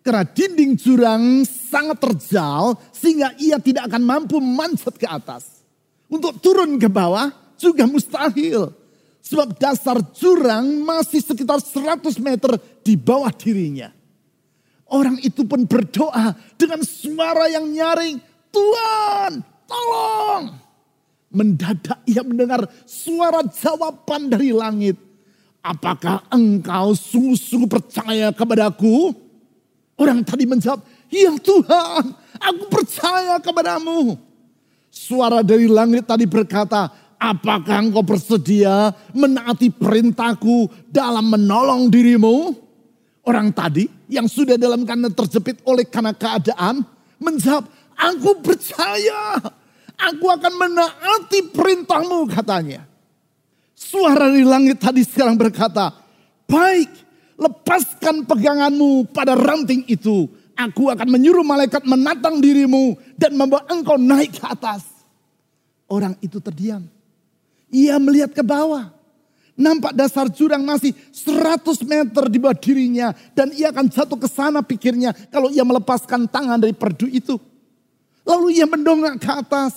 Karena 0.00 0.24
dinding 0.24 0.80
jurang 0.80 1.44
sangat 1.44 2.00
terjal 2.00 2.72
sehingga 2.88 3.36
ia 3.36 3.60
tidak 3.60 3.92
akan 3.92 4.00
mampu 4.00 4.40
manjat 4.40 4.96
ke 4.96 5.04
atas. 5.04 5.60
Untuk 6.08 6.40
turun 6.40 6.80
ke 6.80 6.88
bawah, 6.88 7.30
juga 7.60 7.84
mustahil. 7.84 8.72
Sebab 9.20 9.60
dasar 9.60 10.00
jurang 10.16 10.80
masih 10.80 11.20
sekitar 11.20 11.60
100 11.60 12.16
meter 12.16 12.56
di 12.80 12.96
bawah 12.96 13.28
dirinya. 13.30 13.92
Orang 14.90 15.20
itu 15.22 15.46
pun 15.46 15.68
berdoa 15.68 16.34
dengan 16.56 16.82
suara 16.82 17.46
yang 17.46 17.68
nyaring. 17.68 18.18
Tuhan 18.50 19.44
tolong. 19.70 20.44
Mendadak 21.30 22.02
ia 22.10 22.26
mendengar 22.26 22.66
suara 22.88 23.46
jawaban 23.46 24.32
dari 24.32 24.50
langit. 24.50 24.98
Apakah 25.62 26.26
engkau 26.32 26.96
sungguh-sungguh 26.96 27.70
percaya 27.70 28.34
kepadaku? 28.34 29.29
Orang 30.00 30.24
tadi 30.24 30.48
menjawab, 30.48 30.80
ya 31.12 31.36
Tuhan 31.36 32.16
aku 32.40 32.64
percaya 32.72 33.36
kepadamu. 33.36 34.16
Suara 34.88 35.44
dari 35.44 35.68
langit 35.68 36.08
tadi 36.08 36.24
berkata, 36.24 36.88
Apakah 37.20 37.84
engkau 37.84 38.00
bersedia 38.00 38.96
menaati 39.12 39.68
perintahku 39.68 40.72
dalam 40.88 41.28
menolong 41.28 41.92
dirimu? 41.92 42.56
Orang 43.28 43.52
tadi 43.52 43.84
yang 44.08 44.24
sudah 44.24 44.56
dalam 44.56 44.88
keadaan 44.88 45.12
terjepit 45.12 45.60
oleh 45.68 45.84
karena 45.84 46.16
keadaan 46.16 46.80
menjawab, 47.20 47.68
aku 47.92 48.40
percaya, 48.40 49.36
aku 50.00 50.26
akan 50.32 50.54
menaati 50.56 51.52
perintahmu 51.52 52.24
katanya. 52.32 52.88
Suara 53.76 54.32
di 54.32 54.40
langit 54.40 54.80
tadi 54.80 55.04
sekarang 55.04 55.36
berkata, 55.36 55.92
baik 56.48 56.88
lepaskan 57.40 58.28
peganganmu 58.28 59.08
pada 59.10 59.32
ranting 59.32 59.88
itu. 59.88 60.28
Aku 60.60 60.92
akan 60.92 61.08
menyuruh 61.08 61.40
malaikat 61.40 61.88
menatang 61.88 62.36
dirimu 62.36 63.00
dan 63.16 63.32
membawa 63.32 63.64
engkau 63.72 63.96
naik 63.96 64.36
ke 64.36 64.44
atas. 64.44 64.84
Orang 65.88 66.20
itu 66.20 66.36
terdiam. 66.36 66.84
Ia 67.72 67.96
melihat 67.96 68.36
ke 68.36 68.44
bawah. 68.44 68.92
Nampak 69.56 69.96
dasar 69.96 70.28
jurang 70.28 70.64
masih 70.64 70.92
100 71.12 71.64
meter 71.88 72.24
di 72.28 72.36
bawah 72.36 72.56
dirinya. 72.56 73.16
Dan 73.32 73.56
ia 73.56 73.72
akan 73.72 73.88
jatuh 73.88 74.20
ke 74.20 74.28
sana 74.28 74.60
pikirnya 74.60 75.16
kalau 75.32 75.48
ia 75.48 75.64
melepaskan 75.64 76.28
tangan 76.28 76.60
dari 76.60 76.76
perdu 76.76 77.08
itu. 77.08 77.40
Lalu 78.28 78.60
ia 78.60 78.68
mendongak 78.68 79.16
ke 79.16 79.30
atas. 79.32 79.74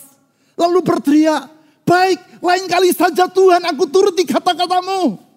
Lalu 0.59 0.83
berteriak, 0.85 1.49
baik 1.87 2.19
lain 2.43 2.65
kali 2.69 2.91
saja 2.93 3.25
Tuhan 3.25 3.63
aku 3.71 3.87
turuti 3.89 4.27
kata-katamu. 4.27 5.32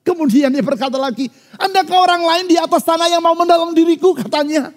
Kemudian 0.00 0.48
dia 0.48 0.64
berkata 0.64 0.96
lagi, 0.96 1.28
Andakah 1.60 1.98
orang 2.00 2.22
lain 2.24 2.46
di 2.48 2.56
atas 2.56 2.82
sana 2.84 3.06
yang 3.06 3.20
mau 3.20 3.36
menolong 3.36 3.76
diriku 3.76 4.16
katanya. 4.16 4.72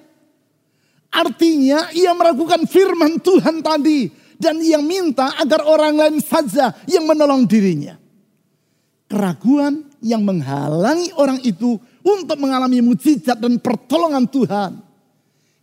Artinya 1.14 1.94
ia 1.96 2.12
meragukan 2.12 2.66
firman 2.68 3.22
Tuhan 3.22 3.64
tadi. 3.64 4.12
Dan 4.34 4.60
ia 4.60 4.82
minta 4.84 5.40
agar 5.40 5.64
orang 5.64 5.96
lain 5.96 6.18
saja 6.20 6.76
yang 6.90 7.08
menolong 7.08 7.48
dirinya. 7.48 7.96
Keraguan 9.08 9.88
yang 10.04 10.26
menghalangi 10.26 11.16
orang 11.16 11.40
itu 11.48 11.80
untuk 12.04 12.36
mengalami 12.36 12.84
mujizat 12.84 13.40
dan 13.40 13.56
pertolongan 13.62 14.28
Tuhan. 14.28 14.84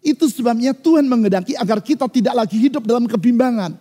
Itu 0.00 0.32
sebabnya 0.32 0.72
Tuhan 0.72 1.04
mengendaki 1.04 1.52
agar 1.52 1.84
kita 1.84 2.08
tidak 2.08 2.32
lagi 2.32 2.56
hidup 2.56 2.88
dalam 2.88 3.04
kebimbangan. 3.04 3.76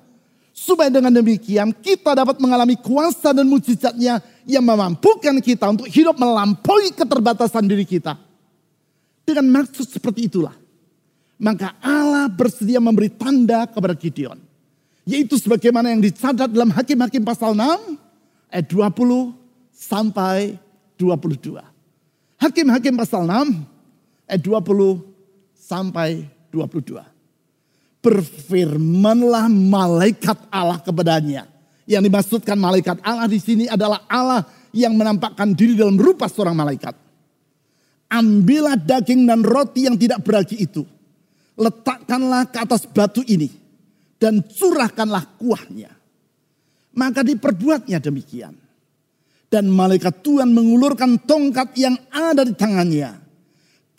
Supaya 0.60 0.92
dengan 0.92 1.16
demikian 1.16 1.72
kita 1.72 2.12
dapat 2.12 2.36
mengalami 2.44 2.76
kuasa 2.76 3.32
dan 3.32 3.48
mujizatnya 3.48 4.20
yang 4.44 4.60
memampukan 4.60 5.40
kita 5.40 5.72
untuk 5.72 5.88
hidup 5.88 6.20
melampaui 6.20 6.92
keterbatasan 6.92 7.64
diri 7.64 7.88
kita. 7.88 8.20
Dengan 9.24 9.64
maksud 9.64 9.88
seperti 9.88 10.28
itulah. 10.28 10.52
Maka 11.40 11.80
Allah 11.80 12.28
bersedia 12.28 12.84
memberi 12.84 13.08
tanda 13.08 13.72
kepada 13.72 13.96
Gideon. 13.96 14.36
Yaitu 15.08 15.40
sebagaimana 15.40 15.96
yang 15.96 16.04
dicatat 16.04 16.52
dalam 16.52 16.76
Hakim-Hakim 16.76 17.24
pasal 17.24 17.56
6 17.56 17.96
ayat 18.52 18.68
20 18.68 19.32
sampai 19.72 20.60
22. 21.00 21.56
Hakim-Hakim 22.36 23.00
pasal 23.00 23.24
6 23.24 23.64
ayat 24.28 24.42
20 24.44 25.08
sampai 25.56 26.28
22. 26.52 27.00
Berfirmanlah 28.00 29.52
malaikat 29.52 30.48
Allah 30.48 30.80
kepadanya. 30.80 31.48
Yang 31.90 32.04
dimaksudkan 32.08 32.56
malaikat 32.56 33.02
Allah 33.04 33.28
di 33.28 33.42
sini 33.42 33.66
adalah 33.66 34.06
Allah 34.08 34.46
yang 34.72 34.94
menampakkan 34.94 35.52
diri 35.58 35.74
dalam 35.74 35.98
rupa 35.98 36.30
seorang 36.30 36.56
malaikat. 36.56 36.94
Ambillah 38.10 38.78
daging 38.78 39.26
dan 39.26 39.42
roti 39.46 39.86
yang 39.90 39.98
tidak 39.98 40.22
beragi 40.22 40.58
itu. 40.58 40.86
Letakkanlah 41.60 42.50
ke 42.50 42.58
atas 42.62 42.88
batu 42.88 43.22
ini. 43.26 43.52
Dan 44.20 44.44
curahkanlah 44.44 45.40
kuahnya. 45.40 45.92
Maka 46.96 47.24
diperbuatnya 47.24 48.00
demikian. 48.00 48.56
Dan 49.50 49.66
malaikat 49.72 50.22
Tuhan 50.22 50.54
mengulurkan 50.54 51.26
tongkat 51.26 51.74
yang 51.74 51.98
ada 52.14 52.46
di 52.46 52.54
tangannya 52.54 53.18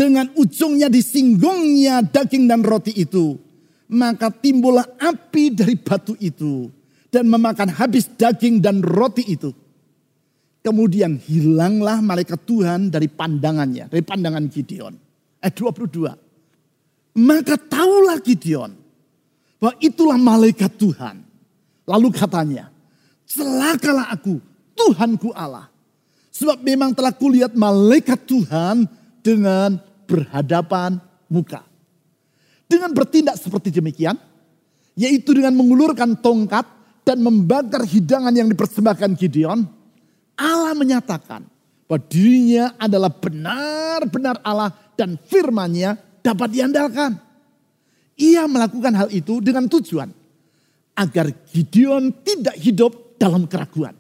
dengan 0.01 0.33
ujungnya 0.33 0.89
disinggungnya 0.89 2.01
daging 2.07 2.49
dan 2.49 2.65
roti 2.65 2.97
itu. 2.97 3.50
Maka 3.91 4.31
timbullah 4.31 4.87
api 5.03 5.51
dari 5.51 5.75
batu 5.75 6.15
itu. 6.23 6.71
Dan 7.11 7.27
memakan 7.27 7.75
habis 7.75 8.07
daging 8.07 8.63
dan 8.63 8.87
roti 8.87 9.27
itu. 9.27 9.51
Kemudian 10.63 11.19
hilanglah 11.19 11.99
malaikat 11.99 12.47
Tuhan 12.47 12.93
dari 12.93 13.11
pandangannya. 13.11 13.91
Dari 13.91 14.05
pandangan 14.07 14.47
Gideon. 14.47 14.95
Ayat 15.43 15.55
22. 15.59 17.19
Maka 17.19 17.59
tahulah 17.59 18.23
Gideon. 18.23 18.71
Bahwa 19.59 19.75
itulah 19.83 20.19
malaikat 20.21 20.71
Tuhan. 20.79 21.27
Lalu 21.89 22.09
katanya. 22.15 22.71
Celakalah 23.27 24.15
aku 24.15 24.39
Tuhanku 24.79 25.35
Allah. 25.35 25.67
Sebab 26.31 26.63
memang 26.63 26.95
telah 26.95 27.11
kulihat 27.11 27.59
malaikat 27.59 28.23
Tuhan 28.25 28.87
dengan 29.21 29.77
berhadapan 30.07 30.99
muka. 31.29 31.70
Dengan 32.71 32.95
bertindak 32.95 33.35
seperti 33.35 33.75
demikian, 33.75 34.15
yaitu 34.95 35.35
dengan 35.35 35.59
mengulurkan 35.59 36.15
tongkat 36.23 36.63
dan 37.03 37.19
membakar 37.19 37.83
hidangan 37.83 38.31
yang 38.31 38.47
dipersembahkan 38.47 39.19
Gideon, 39.19 39.67
Allah 40.39 40.75
menyatakan 40.79 41.43
bahwa 41.91 42.07
dirinya 42.07 42.79
adalah 42.79 43.11
benar-benar 43.11 44.39
Allah 44.47 44.71
dan 44.95 45.19
firmannya 45.19 46.23
dapat 46.23 46.49
diandalkan. 46.55 47.19
Ia 48.15 48.47
melakukan 48.47 48.95
hal 48.95 49.09
itu 49.11 49.43
dengan 49.43 49.67
tujuan 49.67 50.07
agar 50.95 51.27
Gideon 51.51 52.23
tidak 52.23 52.55
hidup 52.61 53.19
dalam 53.19 53.51
keraguan. 53.51 53.99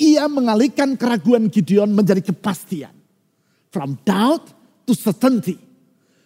Ia 0.00 0.26
mengalihkan 0.26 0.96
keraguan 0.96 1.52
Gideon 1.52 1.92
menjadi 1.92 2.32
kepastian. 2.32 2.94
From 3.68 3.98
doubt 4.06 4.54
to 4.86 4.94
certainty. 4.94 5.58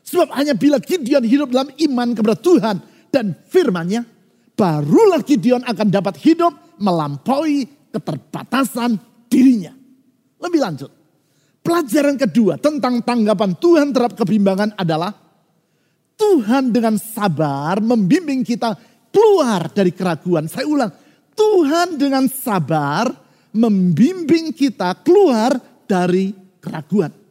Sebab 0.08 0.32
hanya 0.32 0.56
bila 0.56 0.80
Gideon 0.80 1.20
hidup 1.20 1.52
dalam 1.52 1.68
iman 1.68 2.08
kepada 2.16 2.36
Tuhan 2.40 2.76
dan 3.12 3.36
firmannya, 3.44 4.08
barulah 4.56 5.20
Gideon 5.20 5.60
akan 5.68 5.88
dapat 5.92 6.16
hidup 6.24 6.80
melampaui 6.80 7.68
keterbatasan 7.92 8.96
dirinya. 9.28 9.76
Lebih 10.40 10.60
lanjut, 10.64 10.88
pelajaran 11.60 12.16
kedua 12.16 12.56
tentang 12.56 13.04
tanggapan 13.04 13.52
Tuhan 13.60 13.92
terhadap 13.92 14.16
kebimbangan 14.16 14.72
adalah 14.80 15.12
Tuhan 16.16 16.72
dengan 16.72 16.96
sabar 16.96 17.76
membimbing 17.84 18.40
kita 18.48 18.80
keluar 19.12 19.68
dari 19.76 19.92
keraguan. 19.92 20.48
Saya 20.48 20.64
ulang, 20.64 20.90
Tuhan 21.36 22.00
dengan 22.00 22.24
sabar 22.32 23.12
membimbing 23.52 24.56
kita 24.56 24.96
keluar 25.04 25.52
dari 25.84 26.32
keraguan. 26.64 27.27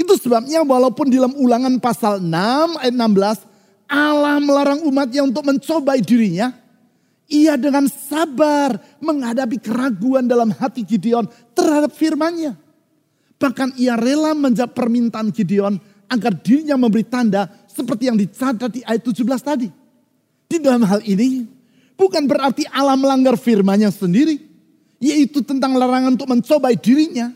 Itu 0.00 0.16
sebabnya 0.16 0.64
walaupun 0.64 1.12
dalam 1.12 1.36
ulangan 1.36 1.76
pasal 1.76 2.24
6 2.24 2.32
ayat 2.80 2.96
16 2.96 3.44
Allah 3.84 4.40
melarang 4.40 4.80
umatnya 4.88 5.20
untuk 5.20 5.44
mencobai 5.44 6.00
dirinya. 6.00 6.56
Ia 7.30 7.54
dengan 7.60 7.84
sabar 7.86 8.80
menghadapi 8.98 9.60
keraguan 9.60 10.24
dalam 10.24 10.50
hati 10.56 10.82
Gideon 10.88 11.28
terhadap 11.52 11.92
firmannya. 11.92 12.56
Bahkan 13.36 13.76
ia 13.76 13.94
rela 13.94 14.32
menjawab 14.32 14.72
permintaan 14.72 15.30
Gideon 15.30 15.76
agar 16.10 16.32
dirinya 16.32 16.80
memberi 16.80 17.06
tanda 17.06 17.46
seperti 17.70 18.10
yang 18.10 18.18
dicatat 18.18 18.70
di 18.72 18.80
ayat 18.82 19.04
17 19.04 19.22
tadi. 19.44 19.68
Di 20.50 20.58
dalam 20.58 20.82
hal 20.82 21.04
ini 21.06 21.46
bukan 21.94 22.26
berarti 22.26 22.66
Allah 22.72 22.96
melanggar 22.96 23.36
firmannya 23.38 23.92
sendiri. 23.92 24.48
Yaitu 25.00 25.40
tentang 25.44 25.76
larangan 25.76 26.16
untuk 26.18 26.28
mencobai 26.28 26.76
dirinya. 26.76 27.32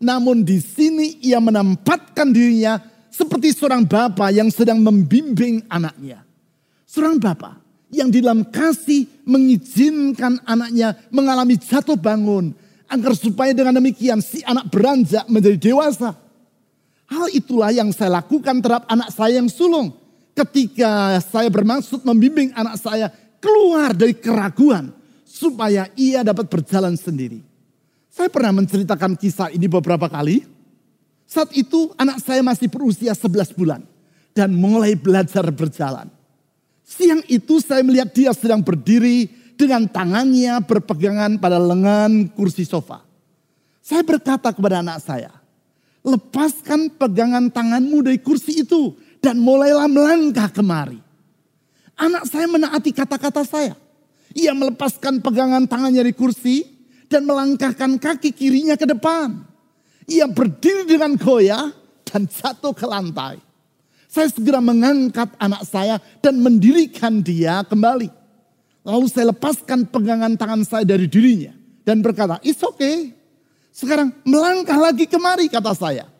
Namun 0.00 0.40
di 0.40 0.56
sini 0.64 1.20
ia 1.20 1.36
menempatkan 1.44 2.32
dirinya 2.32 2.80
seperti 3.12 3.52
seorang 3.52 3.84
bapak 3.84 4.32
yang 4.32 4.48
sedang 4.48 4.80
membimbing 4.80 5.60
anaknya. 5.68 6.24
Seorang 6.88 7.20
bapak 7.20 7.60
yang 7.92 8.08
di 8.08 8.24
dalam 8.24 8.48
kasih 8.48 9.04
mengizinkan 9.28 10.40
anaknya 10.48 10.96
mengalami 11.12 11.60
jatuh 11.60 12.00
bangun. 12.00 12.56
Agar 12.90 13.14
supaya 13.14 13.54
dengan 13.54 13.78
demikian 13.78 14.18
si 14.18 14.42
anak 14.42 14.66
beranjak 14.72 15.28
menjadi 15.30 15.70
dewasa. 15.70 16.16
Hal 17.06 17.30
itulah 17.30 17.70
yang 17.70 17.94
saya 17.94 18.18
lakukan 18.18 18.58
terhadap 18.58 18.88
anak 18.90 19.14
saya 19.14 19.38
yang 19.38 19.46
sulung. 19.46 19.94
Ketika 20.34 21.20
saya 21.22 21.46
bermaksud 21.52 22.02
membimbing 22.02 22.50
anak 22.56 22.80
saya 22.80 23.12
keluar 23.38 23.94
dari 23.94 24.16
keraguan. 24.16 24.96
Supaya 25.28 25.86
ia 25.94 26.26
dapat 26.26 26.50
berjalan 26.50 26.98
sendiri. 26.98 27.49
Saya 28.10 28.26
pernah 28.26 28.50
menceritakan 28.58 29.14
kisah 29.14 29.54
ini 29.54 29.70
beberapa 29.70 30.10
kali. 30.10 30.42
Saat 31.30 31.54
itu 31.54 31.94
anak 31.94 32.18
saya 32.18 32.42
masih 32.42 32.66
berusia 32.66 33.14
11 33.14 33.54
bulan 33.54 33.86
dan 34.34 34.50
mulai 34.50 34.98
belajar 34.98 35.46
berjalan. 35.54 36.10
Siang 36.82 37.22
itu 37.30 37.62
saya 37.62 37.86
melihat 37.86 38.10
dia 38.10 38.34
sedang 38.34 38.66
berdiri 38.66 39.30
dengan 39.54 39.86
tangannya 39.86 40.58
berpegangan 40.66 41.38
pada 41.38 41.62
lengan 41.62 42.26
kursi 42.34 42.66
sofa. 42.66 43.06
Saya 43.78 44.02
berkata 44.02 44.50
kepada 44.50 44.82
anak 44.82 44.98
saya, 44.98 45.30
lepaskan 46.02 46.90
pegangan 46.98 47.46
tanganmu 47.46 48.02
dari 48.02 48.18
kursi 48.18 48.66
itu 48.66 48.98
dan 49.22 49.38
mulailah 49.38 49.86
melangkah 49.86 50.50
kemari. 50.50 50.98
Anak 51.94 52.26
saya 52.26 52.50
menaati 52.50 52.90
kata-kata 52.90 53.46
saya. 53.46 53.78
Ia 54.34 54.50
melepaskan 54.50 55.22
pegangan 55.22 55.70
tangannya 55.70 56.02
dari 56.02 56.14
kursi 56.16 56.79
dan 57.10 57.26
melangkahkan 57.26 57.98
kaki 57.98 58.30
kirinya 58.30 58.78
ke 58.78 58.86
depan. 58.86 59.42
Ia 60.06 60.30
berdiri 60.30 60.86
dengan 60.86 61.18
goyah 61.18 61.74
dan 62.06 62.30
jatuh 62.30 62.70
ke 62.70 62.86
lantai. 62.86 63.42
Saya 64.10 64.30
segera 64.30 64.58
mengangkat 64.62 65.34
anak 65.38 65.62
saya 65.66 65.98
dan 66.22 66.38
mendirikan 66.38 67.22
dia 67.22 67.62
kembali. 67.66 68.10
Lalu 68.82 69.06
saya 69.06 69.30
lepaskan 69.30 69.86
pegangan 69.86 70.34
tangan 70.34 70.62
saya 70.66 70.82
dari 70.86 71.06
dirinya. 71.06 71.54
Dan 71.86 72.02
berkata, 72.02 72.38
it's 72.42 72.62
okay. 72.62 73.14
Sekarang 73.70 74.10
melangkah 74.26 74.78
lagi 74.78 75.06
kemari 75.06 75.46
kata 75.46 75.74
saya. 75.78 76.10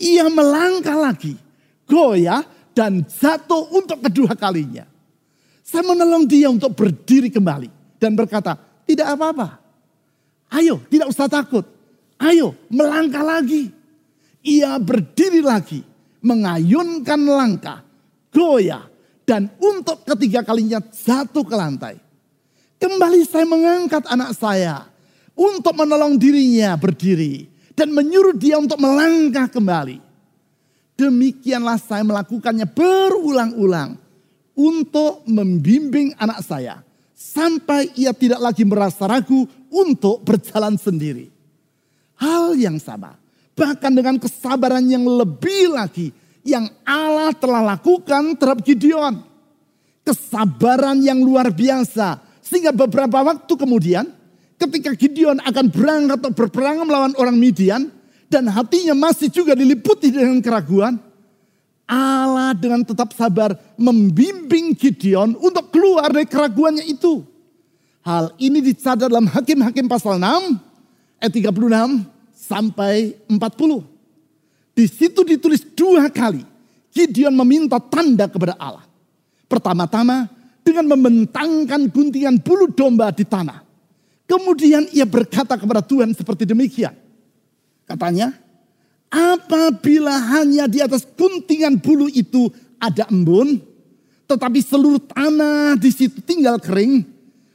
Ia 0.00 0.24
melangkah 0.32 0.96
lagi. 0.96 1.36
Goyah 1.84 2.44
dan 2.72 3.04
jatuh 3.04 3.76
untuk 3.76 4.00
kedua 4.08 4.32
kalinya. 4.32 4.88
Saya 5.60 5.84
menolong 5.84 6.24
dia 6.24 6.48
untuk 6.48 6.72
berdiri 6.72 7.28
kembali. 7.28 7.68
Dan 8.00 8.16
berkata, 8.16 8.56
tidak 8.88 9.18
apa-apa. 9.18 9.67
Ayo, 10.48 10.80
tidak 10.88 11.12
usah 11.12 11.28
takut. 11.28 11.64
Ayo, 12.16 12.56
melangkah 12.72 13.22
lagi. 13.22 13.70
Ia 14.40 14.80
berdiri 14.80 15.44
lagi, 15.44 15.84
mengayunkan 16.24 17.20
langkah, 17.28 17.84
goyah, 18.32 18.88
dan 19.28 19.52
untuk 19.60 20.08
ketiga 20.08 20.40
kalinya 20.40 20.80
jatuh 20.80 21.44
ke 21.44 21.52
lantai. 21.52 22.00
Kembali 22.78 23.20
saya 23.28 23.44
mengangkat 23.44 24.08
anak 24.08 24.32
saya 24.38 24.88
untuk 25.36 25.74
menolong 25.76 26.16
dirinya 26.16 26.78
berdiri 26.78 27.50
dan 27.76 27.92
menyuruh 27.92 28.34
dia 28.38 28.56
untuk 28.56 28.80
melangkah 28.80 29.50
kembali. 29.50 30.00
Demikianlah 30.98 31.78
saya 31.78 32.02
melakukannya 32.02 32.66
berulang-ulang 32.66 33.98
untuk 34.58 35.22
membimbing 35.30 36.10
anak 36.18 36.42
saya 36.42 36.82
sampai 37.18 37.90
ia 37.98 38.14
tidak 38.14 38.38
lagi 38.38 38.62
merasa 38.62 39.10
ragu 39.10 39.50
untuk 39.74 40.22
berjalan 40.22 40.78
sendiri. 40.78 41.34
Hal 42.14 42.54
yang 42.54 42.78
sama, 42.78 43.18
bahkan 43.58 43.90
dengan 43.90 44.22
kesabaran 44.22 44.86
yang 44.86 45.02
lebih 45.02 45.74
lagi 45.74 46.14
yang 46.46 46.70
Allah 46.86 47.34
telah 47.34 47.74
lakukan 47.74 48.38
terhadap 48.38 48.62
Gideon. 48.62 49.26
Kesabaran 50.06 51.02
yang 51.02 51.20
luar 51.20 51.52
biasa 51.52 52.22
sehingga 52.40 52.72
beberapa 52.72 53.20
waktu 53.20 53.52
kemudian 53.60 54.08
ketika 54.56 54.96
Gideon 54.96 55.36
akan 55.44 55.66
berangkat 55.68 56.16
atau 56.24 56.32
berperang 56.32 56.86
melawan 56.88 57.12
orang 57.20 57.36
Midian 57.36 57.92
dan 58.32 58.48
hatinya 58.48 58.96
masih 58.96 59.28
juga 59.28 59.52
diliputi 59.52 60.08
dengan 60.08 60.40
keraguan, 60.40 60.96
Allah 61.88 62.52
dengan 62.52 62.84
tetap 62.84 63.16
sabar 63.16 63.56
membimbing 63.80 64.76
Gideon 64.76 65.32
untuk 65.40 65.72
keluar 65.72 66.12
dari 66.12 66.28
keraguannya 66.28 66.84
itu. 66.84 67.24
Hal 68.04 68.36
ini 68.36 68.60
dicatat 68.60 69.08
dalam 69.08 69.24
Hakim-Hakim 69.24 69.88
pasal 69.88 70.20
6 70.20 71.24
ayat 71.24 71.32
36 71.32 72.04
sampai 72.36 73.16
40. 73.26 73.40
Di 74.76 74.84
situ 74.86 75.24
ditulis 75.24 75.64
dua 75.74 76.12
kali 76.12 76.44
Gideon 76.92 77.32
meminta 77.32 77.80
tanda 77.80 78.28
kepada 78.28 78.54
Allah. 78.60 78.84
Pertama-tama 79.48 80.28
dengan 80.60 80.92
membentangkan 80.92 81.88
guntingan 81.88 82.36
bulu 82.44 82.68
domba 82.68 83.08
di 83.08 83.24
tanah. 83.24 83.64
Kemudian 84.28 84.84
ia 84.92 85.08
berkata 85.08 85.56
kepada 85.56 85.80
Tuhan 85.80 86.12
seperti 86.12 86.44
demikian. 86.44 86.92
Katanya, 87.88 88.36
Apabila 89.08 90.12
hanya 90.36 90.68
di 90.68 90.84
atas 90.84 91.08
guntingan 91.16 91.80
bulu 91.80 92.12
itu 92.12 92.52
ada 92.76 93.08
embun, 93.08 93.56
tetapi 94.28 94.60
seluruh 94.60 95.00
tanah 95.00 95.80
di 95.80 95.88
situ 95.88 96.20
tinggal 96.20 96.60
kering, 96.60 97.00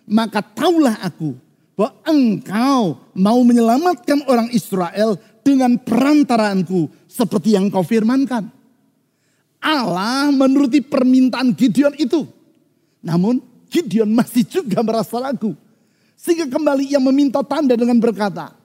maka 0.09 0.41
taulah 0.41 0.97
aku 1.05 1.37
bahwa 1.77 1.93
engkau 2.09 2.81
mau 3.13 3.39
menyelamatkan 3.45 4.25
orang 4.25 4.49
Israel 4.49 5.17
dengan 5.45 5.77
perantaraanku 5.77 6.89
seperti 7.05 7.53
yang 7.53 7.69
kau 7.69 7.85
firmankan. 7.85 8.49
Allah 9.63 10.33
menuruti 10.33 10.81
permintaan 10.83 11.53
Gideon 11.53 11.95
itu. 11.95 12.25
Namun 12.99 13.39
Gideon 13.69 14.09
masih 14.11 14.43
juga 14.43 14.81
merasa 14.81 15.21
ragu. 15.21 15.55
Sehingga 16.19 16.47
kembali 16.49 16.89
ia 16.89 16.99
meminta 16.99 17.43
tanda 17.43 17.75
dengan 17.77 17.99
berkata, 17.99 18.55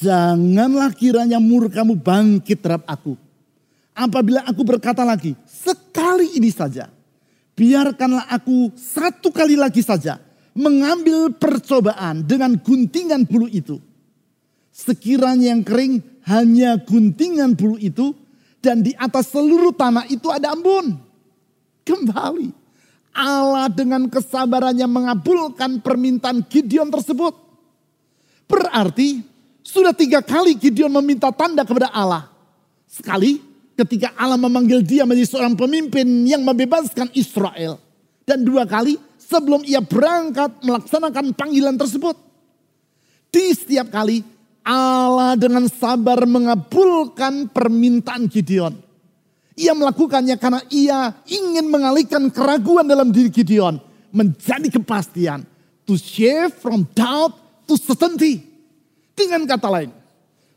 Janganlah 0.00 0.90
kiranya 0.96 1.38
murkamu 1.38 1.94
bangkit 1.94 2.58
terhadap 2.58 2.86
aku. 2.88 3.14
Apabila 3.94 4.42
aku 4.42 4.66
berkata 4.66 5.06
lagi, 5.06 5.38
sekali 5.46 6.34
ini 6.34 6.50
saja. 6.50 6.90
Biarkanlah 7.54 8.26
aku 8.34 8.74
satu 8.74 9.30
kali 9.30 9.54
lagi 9.54 9.78
saja 9.78 10.18
mengambil 10.58 11.30
percobaan 11.34 12.26
dengan 12.26 12.58
guntingan 12.58 13.22
bulu 13.26 13.46
itu. 13.46 13.78
Sekiranya 14.74 15.54
yang 15.54 15.62
kering 15.62 16.02
hanya 16.26 16.74
guntingan 16.82 17.54
bulu 17.54 17.78
itu 17.78 18.10
dan 18.58 18.82
di 18.82 18.90
atas 18.98 19.30
seluruh 19.30 19.70
tanah 19.70 20.10
itu 20.10 20.26
ada 20.34 20.50
embun. 20.50 20.98
Kembali 21.86 22.50
Allah 23.14 23.70
dengan 23.70 24.10
kesabarannya 24.10 24.90
mengabulkan 24.90 25.78
permintaan 25.78 26.42
Gideon 26.50 26.90
tersebut. 26.90 27.38
Berarti 28.50 29.22
sudah 29.64 29.96
tiga 29.96 30.20
kali 30.20 30.60
Gideon 30.60 30.92
meminta 30.92 31.32
tanda 31.32 31.64
kepada 31.64 31.88
Allah. 31.88 32.28
Sekali 32.84 33.40
ketika 33.74 34.12
Allah 34.14 34.36
memanggil 34.36 34.84
dia 34.84 35.08
menjadi 35.08 35.34
seorang 35.34 35.56
pemimpin 35.56 36.04
yang 36.28 36.44
membebaskan 36.44 37.08
Israel. 37.16 37.80
Dan 38.28 38.44
dua 38.44 38.68
kali 38.68 39.00
sebelum 39.16 39.64
ia 39.64 39.80
berangkat 39.80 40.60
melaksanakan 40.60 41.32
panggilan 41.32 41.80
tersebut. 41.80 42.16
Di 43.32 43.56
setiap 43.56 43.88
kali 43.88 44.20
Allah 44.64 45.34
dengan 45.34 45.66
sabar 45.66 46.22
mengabulkan 46.28 47.48
permintaan 47.48 48.28
Gideon. 48.28 48.76
Ia 49.56 49.72
melakukannya 49.72 50.36
karena 50.36 50.60
ia 50.68 51.14
ingin 51.24 51.72
mengalihkan 51.72 52.28
keraguan 52.28 52.84
dalam 52.84 53.10
diri 53.10 53.32
Gideon 53.32 53.80
menjadi 54.12 54.70
kepastian. 54.70 55.42
To 55.84 56.00
shift 56.00 56.64
from 56.64 56.88
doubt 56.96 57.36
to 57.68 57.76
certainty. 57.76 58.53
Dengan 59.14 59.46
kata 59.46 59.70
lain, 59.70 59.90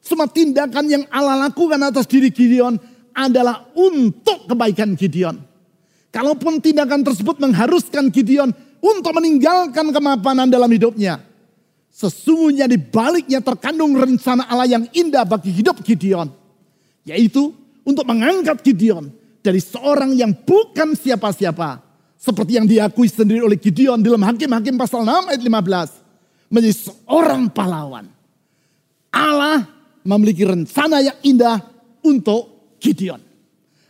semua 0.02 0.26
tindakan 0.26 0.86
yang 0.90 1.04
Allah 1.14 1.48
lakukan 1.48 1.78
atas 1.78 2.10
diri 2.10 2.34
Gideon 2.34 2.82
adalah 3.14 3.70
untuk 3.78 4.50
kebaikan 4.50 4.98
Gideon. 4.98 5.38
Kalaupun 6.10 6.58
tindakan 6.58 7.06
tersebut 7.06 7.38
mengharuskan 7.38 8.10
Gideon 8.10 8.50
untuk 8.82 9.14
meninggalkan 9.14 9.94
kemapanan 9.94 10.50
dalam 10.50 10.70
hidupnya. 10.74 11.22
Sesungguhnya 11.94 12.66
di 12.66 12.82
baliknya 12.82 13.42
terkandung 13.42 13.94
rencana 13.94 14.50
Allah 14.50 14.66
yang 14.66 14.86
indah 14.90 15.26
bagi 15.26 15.54
hidup 15.54 15.82
Gideon. 15.86 16.30
Yaitu 17.06 17.54
untuk 17.86 18.06
mengangkat 18.10 18.66
Gideon 18.66 19.14
dari 19.46 19.62
seorang 19.62 20.18
yang 20.18 20.34
bukan 20.34 20.98
siapa-siapa. 20.98 21.86
Seperti 22.18 22.58
yang 22.58 22.66
diakui 22.66 23.06
sendiri 23.06 23.46
oleh 23.46 23.62
Gideon 23.62 24.02
dalam 24.02 24.26
Hakim-Hakim 24.26 24.74
pasal 24.74 25.06
6 25.06 25.30
ayat 25.30 25.42
15. 25.46 26.50
Menjadi 26.50 26.76
seorang 26.90 27.52
pahlawan 27.54 28.17
Allah 29.18 29.66
memiliki 30.06 30.46
rencana 30.46 31.02
yang 31.02 31.18
indah 31.26 31.58
untuk 32.06 32.78
Gideon. 32.78 33.18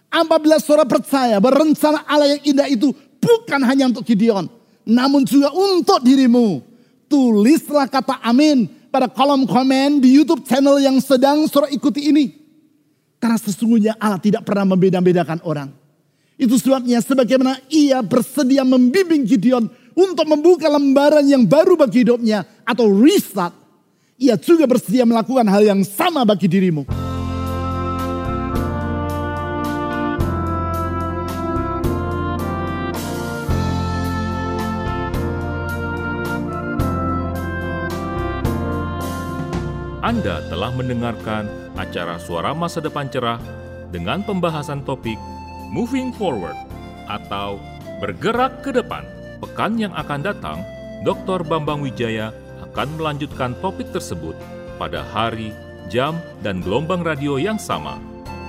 Apabila 0.07 0.55
saudara 0.63 0.87
percaya 0.87 1.35
bahwa 1.43 1.67
rencana 1.67 2.07
Allah 2.07 2.39
yang 2.39 2.55
indah 2.55 2.67
itu 2.71 2.95
bukan 3.19 3.59
hanya 3.67 3.91
untuk 3.91 4.07
Gideon, 4.07 4.47
namun 4.87 5.27
juga 5.27 5.51
untuk 5.51 5.99
dirimu. 5.99 6.63
Tulislah 7.11 7.91
kata 7.91 8.23
amin 8.23 8.67
pada 8.87 9.11
kolom 9.11 9.43
komen 9.43 9.99
di 9.99 10.15
YouTube 10.15 10.47
channel 10.47 10.79
yang 10.79 10.95
sedang 11.03 11.43
saudara 11.51 11.71
ikuti 11.75 12.07
ini. 12.07 12.31
Karena 13.19 13.35
sesungguhnya 13.35 13.99
Allah 13.99 14.21
tidak 14.23 14.47
pernah 14.47 14.75
membeda-bedakan 14.75 15.43
orang. 15.43 15.69
Itu 16.37 16.55
sebabnya 16.61 17.01
sebagaimana 17.01 17.57
ia 17.67 17.99
bersedia 18.05 18.61
membimbing 18.61 19.25
Gideon 19.25 19.67
untuk 19.97 20.25
membuka 20.29 20.69
lembaran 20.69 21.25
yang 21.25 21.43
baru 21.43 21.73
bagi 21.73 22.05
hidupnya 22.05 22.45
atau 22.61 22.85
restart 22.93 23.66
ia 24.17 24.33
juga 24.33 24.65
bersedia 24.65 25.05
melakukan 25.05 25.45
hal 25.45 25.61
yang 25.61 25.81
sama 25.85 26.25
bagi 26.25 26.49
dirimu. 26.49 26.89
Anda 40.01 40.39
telah 40.47 40.71
mendengarkan 40.71 41.75
acara 41.75 42.15
Suara 42.17 42.55
Masa 42.55 42.79
Depan 42.79 43.11
Cerah 43.11 43.37
dengan 43.91 44.23
pembahasan 44.23 44.81
topik 44.87 45.19
Moving 45.69 46.15
Forward 46.15 46.55
atau 47.11 47.59
Bergerak 47.99 48.63
ke 48.63 48.71
Depan. 48.71 49.03
Pekan 49.43 49.75
yang 49.75 49.91
akan 49.93 50.23
datang, 50.23 50.63
Dr. 51.03 51.43
Bambang 51.43 51.83
Wijaya 51.83 52.31
akan 52.77 52.93
melanjutkan 52.93 53.57
topik 53.57 53.89
tersebut 53.89 54.37
pada 54.77 55.01
hari, 55.09 55.49
jam, 55.89 56.13
dan 56.45 56.61
gelombang 56.61 57.01
radio 57.01 57.41
yang 57.41 57.57
sama. 57.57 57.97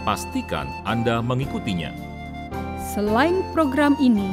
Pastikan 0.04 0.68
Anda 0.84 1.24
mengikutinya. 1.24 1.88
Selain 2.92 3.40
program 3.56 3.96
ini, 3.96 4.28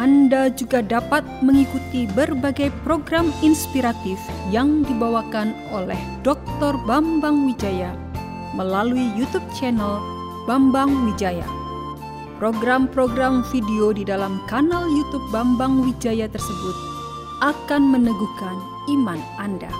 Anda 0.00 0.48
juga 0.48 0.80
dapat 0.80 1.20
mengikuti 1.44 2.08
berbagai 2.16 2.72
program 2.88 3.28
inspiratif 3.44 4.16
yang 4.48 4.80
dibawakan 4.88 5.52
oleh 5.76 6.00
Dr. 6.24 6.80
Bambang 6.88 7.44
Wijaya 7.44 7.92
melalui 8.56 9.12
YouTube 9.12 9.44
channel 9.52 10.00
Bambang 10.48 11.04
Wijaya. 11.04 11.44
Program-program 12.40 13.44
video 13.52 13.92
di 13.92 14.08
dalam 14.08 14.40
kanal 14.48 14.88
YouTube 14.88 15.28
Bambang 15.28 15.84
Wijaya 15.84 16.32
tersebut 16.32 16.76
akan 17.44 17.92
meneguhkan 17.92 18.73
iman 18.90 19.20
Anda. 19.40 19.70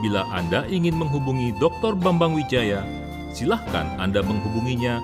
Bila 0.00 0.24
Anda 0.32 0.64
ingin 0.64 0.96
menghubungi 0.96 1.52
Dr. 1.60 1.92
Bambang 1.92 2.32
Wijaya, 2.32 2.80
silahkan 3.36 3.84
Anda 4.00 4.24
menghubunginya 4.24 5.00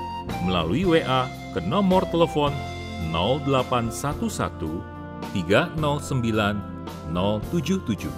melalui 0.49 0.88
WA 0.88 1.29
ke 1.53 1.61
nomor 1.61 2.09
telepon 2.09 2.53
0811 3.12 4.81
309 5.37 6.77
077. 7.12 8.09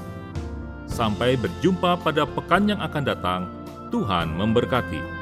Sampai 0.88 1.36
berjumpa 1.36 2.00
pada 2.00 2.24
pekan 2.24 2.70
yang 2.70 2.80
akan 2.80 3.04
datang. 3.04 3.42
Tuhan 3.88 4.36
memberkati. 4.36 5.17